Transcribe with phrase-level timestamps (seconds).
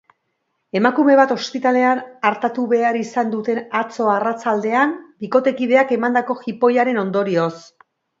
[0.77, 1.99] Emakume bat ospitalean
[2.29, 7.53] artatu behar izan zuten atzo arratsaldean bikotekideak emandako jipoiaren ondorioz.